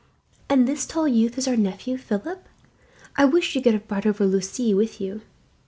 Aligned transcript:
"And 0.49 0.67
this 0.67 0.87
tall 0.87 1.07
youth 1.07 1.37
is 1.37 1.47
our 1.47 1.55
nephew, 1.55 1.95
Philip? 1.95 2.47
I 3.17 3.25
wish 3.25 3.55
you 3.55 3.61
could 3.61 3.73
have 3.75 3.87
brought 3.87 4.07
over 4.07 4.25
Lucie 4.25 4.73
with 4.73 4.99
you. 4.99 5.21